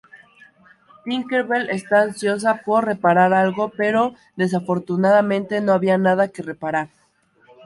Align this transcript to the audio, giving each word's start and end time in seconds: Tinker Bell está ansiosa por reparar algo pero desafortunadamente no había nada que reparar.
Tinker 1.03 1.43
Bell 1.43 1.69
está 1.69 2.01
ansiosa 2.01 2.63
por 2.65 2.85
reparar 2.85 3.33
algo 3.35 3.69
pero 3.77 4.15
desafortunadamente 4.35 5.61
no 5.61 5.73
había 5.73 5.99
nada 5.99 6.29
que 6.29 6.41
reparar. 6.41 6.89